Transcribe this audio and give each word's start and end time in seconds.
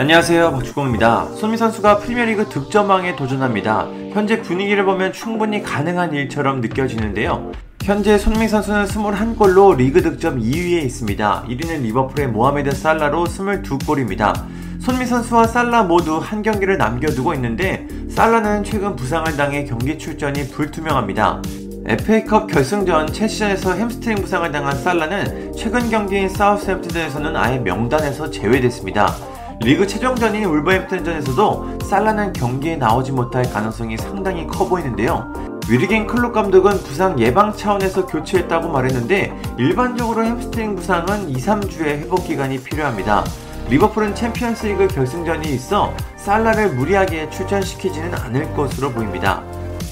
안녕하세요 0.00 0.52
박주공입니다. 0.52 1.26
손흥민 1.34 1.58
선수가 1.58 1.98
프리미어리그 1.98 2.48
득점왕에 2.48 3.16
도전합니다. 3.16 3.86
현재 4.14 4.40
분위기를 4.40 4.86
보면 4.86 5.12
충분히 5.12 5.62
가능한 5.62 6.14
일처럼 6.14 6.62
느껴지는데요. 6.62 7.52
현재 7.82 8.16
손흥민 8.16 8.48
선수는 8.48 8.86
21골로 8.86 9.76
리그 9.76 10.00
득점 10.00 10.40
2위에 10.40 10.84
있습니다. 10.84 11.44
1위는 11.46 11.82
리버풀의 11.82 12.28
모하메드 12.28 12.70
살라로 12.70 13.24
22골입니다. 13.24 14.42
손흥민 14.80 15.04
선수와 15.04 15.46
살라 15.46 15.82
모두 15.82 16.16
한 16.16 16.40
경기를 16.40 16.78
남겨두고 16.78 17.34
있는데 17.34 17.86
살라는 18.08 18.64
최근 18.64 18.96
부상을 18.96 19.36
당해 19.36 19.66
경기 19.66 19.98
출전이 19.98 20.48
불투명합니다. 20.48 21.42
FA컵 21.84 22.46
결승전 22.46 23.12
첼시전에서 23.12 23.74
햄스트링 23.74 24.22
부상을 24.22 24.50
당한 24.50 24.78
살라는 24.78 25.52
최근 25.54 25.90
경기인 25.90 26.30
사우스햄튼전에서는 26.30 27.36
아예 27.36 27.58
명단에서 27.58 28.30
제외됐습니다. 28.30 29.29
리그 29.62 29.86
최종전인 29.86 30.44
울버햄튼전에서도 30.46 31.80
살라는 31.82 32.32
경기에 32.32 32.76
나오지 32.76 33.12
못할 33.12 33.42
가능성이 33.42 33.98
상당히 33.98 34.46
커 34.46 34.66
보이는데요. 34.66 35.30
위르겐 35.68 36.06
클롭 36.06 36.32
감독은 36.32 36.78
부상 36.82 37.20
예방 37.20 37.54
차원에서 37.54 38.06
교체했다고 38.06 38.70
말했는데 38.70 39.36
일반적으로 39.58 40.24
햄스트링 40.24 40.76
부상은 40.76 41.28
2, 41.28 41.34
3주의 41.34 41.84
회복 41.84 42.26
기간이 42.26 42.58
필요합니다. 42.62 43.22
리버풀은 43.68 44.14
챔피언스리그 44.14 44.88
결승전이 44.88 45.48
있어 45.50 45.94
살라를 46.16 46.70
무리하게 46.74 47.28
출전시키지는 47.28 48.14
않을 48.14 48.54
것으로 48.54 48.90
보입니다. 48.90 49.42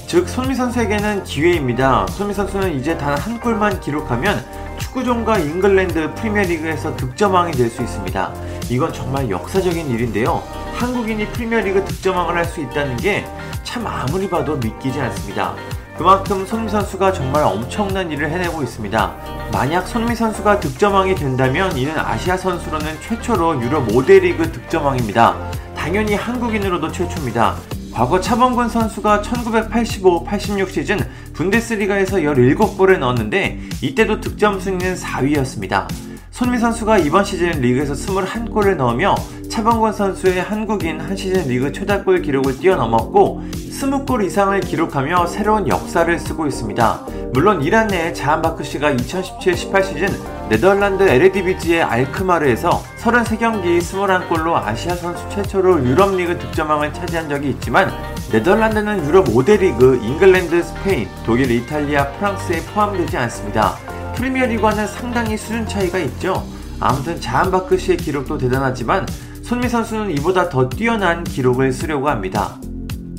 즉 0.07 0.27
손흥민 0.27 0.55
선수에게는 0.55 1.23
기회입니다. 1.23 2.07
손흥민 2.07 2.33
선수는 2.33 2.73
이제 2.73 2.97
단 2.97 3.15
한 3.15 3.39
골만 3.39 3.79
기록하면 3.79 4.43
축구종과 4.93 5.39
잉글랜드 5.39 6.13
프리미어리그에서 6.15 6.95
득점왕이 6.95 7.53
될 7.53 7.69
수 7.69 7.81
있습니다. 7.81 8.33
이건 8.69 8.91
정말 8.91 9.29
역사적인 9.29 9.89
일인데요. 9.89 10.43
한국인이 10.75 11.27
프리미어리그 11.27 11.83
득점왕을 11.85 12.35
할 12.35 12.45
수 12.45 12.61
있다는 12.61 12.97
게 12.97 13.25
참 13.63 13.85
아무리 13.85 14.27
봐도 14.27 14.55
믿기지 14.55 14.99
않습니다. 14.99 15.53
그만큼 15.95 16.43
손미 16.45 16.69
선수가 16.69 17.13
정말 17.13 17.43
엄청난 17.43 18.09
일을 18.09 18.31
해내고 18.31 18.63
있습니다. 18.63 19.15
만약 19.51 19.87
손미 19.87 20.15
선수가 20.15 20.59
득점왕이 20.59 21.13
된다면 21.13 21.77
이는 21.77 21.95
아시아 21.99 22.35
선수로는 22.35 22.99
최초로 23.01 23.61
유럽 23.61 23.87
5대 23.89 24.21
리그 24.21 24.51
득점왕입니다. 24.51 25.35
당연히 25.77 26.15
한국인으로도 26.15 26.91
최초입니다. 26.91 27.57
과거 27.99 28.21
차범근 28.21 28.69
선수가 28.69 29.23
1985-86 29.23 30.69
시즌 30.69 30.99
분데스리가에서 31.33 32.19
17골을 32.19 32.97
넣었는데 32.97 33.59
이때도 33.81 34.21
득점 34.21 34.61
순위는 34.61 34.95
4위였습니다. 34.95 35.85
손미 36.31 36.59
선수가 36.59 36.99
이번 36.99 37.25
시즌 37.25 37.59
리그에서 37.59 37.95
21골을 37.95 38.77
넣으며 38.77 39.15
차범근 39.49 39.91
선수의 39.91 40.41
한국인 40.41 41.01
한 41.01 41.17
시즌 41.17 41.45
리그 41.49 41.73
최다골 41.73 42.21
기록을 42.21 42.59
뛰어넘었고 42.59 43.43
20골 43.79 44.25
이상을 44.25 44.59
기록하며 44.59 45.27
새로운 45.27 45.65
역사를 45.69 46.19
쓰고 46.19 46.47
있습니다. 46.47 47.05
물론 47.31 47.63
이란 47.63 47.87
내의 47.87 48.13
자한바크 48.13 48.61
씨가 48.61 48.91
2017-18 48.93 49.85
시즌 49.85 50.09
네덜란드 50.49 51.03
에레디비지의 51.03 51.83
알크마르에서 51.83 52.83
33경기 52.99 53.79
21골로 53.79 54.55
아시아 54.55 54.95
선수 54.95 55.23
최초로 55.29 55.85
유럽 55.85 56.13
리그 56.15 56.37
득점왕을 56.37 56.93
차지한 56.93 57.29
적이 57.29 57.51
있지만 57.51 57.89
네덜란드는 58.33 59.05
유럽 59.05 59.27
5대 59.27 59.59
리그 59.59 59.95
잉글랜드, 60.03 60.61
스페인, 60.61 61.07
독일, 61.25 61.49
이탈리아, 61.49 62.09
프랑스에 62.13 62.61
포함되지 62.73 63.15
않습니다. 63.15 63.75
프리미어리그와는 64.15 64.87
상당히 64.87 65.37
수준 65.37 65.65
차이가 65.65 65.99
있죠. 65.99 66.45
아무튼 66.81 67.19
자한바크시의 67.21 67.97
기록도 67.97 68.37
대단하지만 68.37 69.07
손흥민 69.41 69.69
선수는 69.69 70.11
이보다 70.17 70.49
더 70.49 70.67
뛰어난 70.67 71.23
기록을 71.23 71.71
쓰려고 71.71 72.09
합니다. 72.09 72.57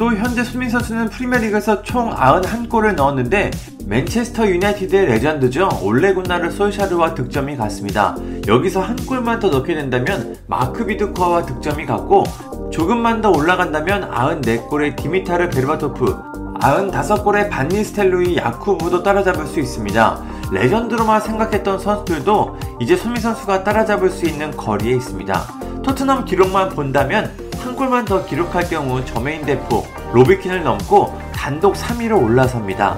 또 0.01 0.15
현재 0.15 0.43
손흥민 0.43 0.71
선수는 0.71 1.11
프리미어리그에서 1.11 1.83
총 1.83 2.09
91골을 2.09 2.95
넣었는데 2.95 3.51
맨체스터 3.85 4.49
유나이티드의 4.49 5.05
레전드죠. 5.05 5.69
올레 5.83 6.15
군나르 6.15 6.51
솔샤르와 6.51 7.15
득점이 7.15 7.55
같습니다. 7.59 8.17
여기서 8.47 8.81
한 8.81 8.97
골만 8.97 9.41
더 9.41 9.51
넣게 9.51 9.75
된다면 9.75 10.39
마크 10.47 10.87
비두카와 10.87 11.45
득점이 11.45 11.85
같고 11.85 12.25
조금만 12.73 13.21
더 13.21 13.29
올라간다면 13.29 14.11
94골의 14.11 14.97
디미타르 14.97 15.51
베르바토프 15.51 16.07
95골의 16.55 17.51
반니스텔로이 17.51 18.39
야쿠브도 18.39 19.03
따라잡을 19.03 19.47
수 19.47 19.61
있습니다. 19.61 20.25
레전드로만 20.51 21.21
생각했던 21.21 21.79
선수들도 21.79 22.59
이제 22.81 22.97
손흥민 22.97 23.21
선수가 23.21 23.65
따라잡을 23.65 24.09
수 24.09 24.25
있는 24.25 24.51
거리에 24.53 24.97
있습니다. 24.97 25.43
토트넘 25.83 26.25
기록만 26.25 26.71
본다면 26.71 27.50
한 27.61 27.77
골만 27.77 28.05
더 28.05 28.25
기록할 28.25 28.69
경우 28.69 29.05
저메인 29.05 29.45
데포 29.45 29.87
로비 30.13 30.33
킨을 30.33 30.63
넘고 30.63 31.19
단독 31.33 31.75
3위로 31.75 32.23
올라섭니다. 32.23 32.97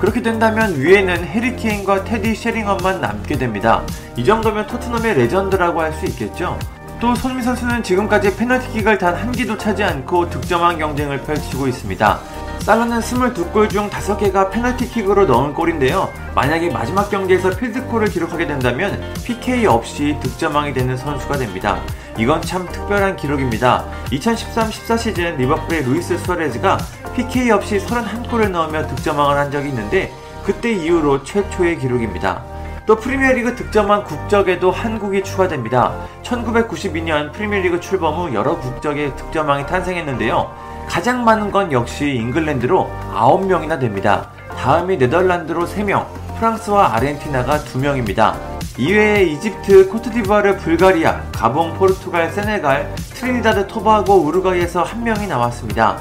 그렇게 0.00 0.22
된다면 0.22 0.74
위에는 0.76 1.24
해리 1.24 1.57
케인과 1.57 2.04
테디 2.04 2.34
쉐링엄만 2.34 3.00
남게 3.00 3.36
됩니다. 3.38 3.82
이 4.16 4.24
정도면 4.24 4.66
토트넘의 4.66 5.14
레전드라고 5.14 5.80
할 5.80 5.92
수 5.94 6.06
있겠죠. 6.06 6.58
또 7.00 7.14
손미 7.14 7.42
선수는 7.42 7.82
지금까지 7.82 8.36
페널티킥을 8.36 8.98
단한 8.98 9.32
기도 9.32 9.56
차지 9.58 9.82
않고 9.82 10.30
득점왕 10.30 10.78
경쟁을 10.78 11.22
펼치고 11.22 11.66
있습니다. 11.68 12.18
살라는 12.60 13.00
22골 13.00 13.68
중 13.68 13.90
5개가 13.90 14.50
페널티킥으로 14.50 15.26
넣은 15.26 15.52
골인데요. 15.52 16.10
만약에 16.34 16.70
마지막 16.70 17.10
경기에서 17.10 17.50
필드골을 17.50 18.08
기록하게 18.08 18.46
된다면 18.46 18.98
PK 19.24 19.66
없이 19.66 20.16
득점왕이 20.22 20.72
되는 20.72 20.96
선수가 20.96 21.36
됩니다. 21.36 21.78
이건 22.16 22.40
참 22.42 22.66
특별한 22.66 23.16
기록입니다. 23.16 23.84
2013-14 24.06 24.98
시즌 24.98 25.36
리버풀의 25.36 25.82
루이스 25.82 26.18
수아레즈가 26.18 26.78
PK 27.14 27.50
없이 27.50 27.78
31골을 27.78 28.50
넣으며 28.50 28.86
득점왕을 28.86 29.36
한 29.36 29.50
적이 29.50 29.70
있는데 29.70 30.12
그때 30.44 30.72
이후로 30.72 31.24
최초의 31.24 31.78
기록입니다. 31.78 32.42
또 32.86 32.96
프리미어리그 32.96 33.56
득점왕 33.56 34.04
국적에도 34.04 34.70
한국이 34.70 35.24
추가됩니다. 35.24 35.94
1992년 36.22 37.32
프리미어리그 37.32 37.80
출범 37.80 38.14
후 38.14 38.34
여러 38.34 38.58
국적의 38.58 39.16
득점왕이 39.16 39.66
탄생했는데요. 39.66 40.54
가장 40.86 41.24
많은 41.24 41.50
건 41.50 41.72
역시 41.72 42.10
잉글랜드로 42.10 42.90
9명이나 43.14 43.80
됩니다. 43.80 44.28
다음이 44.58 44.98
네덜란드로 44.98 45.66
3명, 45.66 46.06
프랑스와 46.44 46.94
아르헨티나가 46.94 47.60
2명입니다. 47.60 48.34
이외에 48.76 49.22
이집트, 49.24 49.88
코트디부아르, 49.88 50.58
불가리아, 50.58 51.22
가봉, 51.32 51.72
포르투갈, 51.78 52.30
세네갈, 52.32 52.94
트리니다드 53.14 53.66
토바고, 53.66 54.16
우루과이에서 54.24 54.84
1명이 54.84 55.26
나왔습니다. 55.26 55.96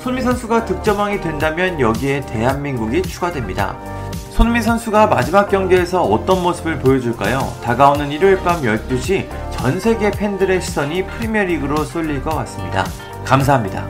손흥민 0.00 0.20
선수가 0.20 0.66
득점왕이 0.66 1.22
된다면 1.22 1.80
여기에 1.80 2.26
대한민국이 2.26 3.00
추가됩니다. 3.00 3.74
손미 4.32 4.60
선수가 4.60 5.06
마지막 5.06 5.48
경기에서 5.48 6.02
어떤 6.02 6.42
모습을 6.42 6.78
보여줄까요? 6.78 7.40
다가오는 7.64 8.12
일요일 8.12 8.36
밤 8.40 8.60
12시 8.60 9.26
전 9.50 9.80
세계 9.80 10.10
팬들의 10.10 10.60
시선이 10.60 11.06
프리미어리그로 11.06 11.84
쏠릴 11.84 12.22
것 12.22 12.34
같습니다. 12.34 12.84
감사합니다. 13.24 13.86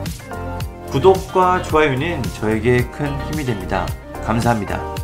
구독과 0.89 1.63
좋아요는 1.63 2.23
저에게 2.39 2.85
큰 2.91 3.13
힘이 3.25 3.43
됩니다. 3.43 3.85
감사합니다. 4.25 4.96